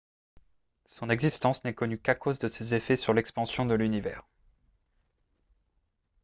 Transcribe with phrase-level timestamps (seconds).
[0.85, 4.23] son existence n'est connue qu'à cause de ses effets sur l'expansion de l'univers